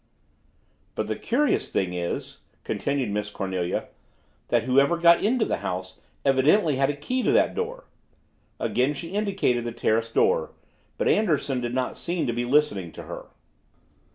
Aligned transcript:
"But 0.95 1.05
the 1.05 1.15
curious 1.15 1.69
thing 1.69 1.93
is," 1.93 2.39
continued 2.63 3.11
Miss 3.11 3.29
Cornelia, 3.29 3.89
"that 4.47 4.63
whoever 4.63 4.97
got 4.97 5.23
into 5.23 5.45
the 5.45 5.57
house 5.57 5.99
evidently 6.25 6.77
had 6.77 6.89
a 6.89 6.95
key 6.95 7.21
to 7.21 7.31
that 7.33 7.53
door." 7.53 7.83
Again 8.59 8.95
she 8.95 9.09
indicated 9.11 9.63
the 9.63 9.71
terrace 9.71 10.09
door, 10.11 10.53
but 10.97 11.07
Anderson 11.07 11.61
did 11.61 11.75
not 11.75 11.99
seem 11.99 12.25
to 12.25 12.33
be 12.33 12.45
listening 12.45 12.91
to 12.93 13.03
her. 13.03 13.27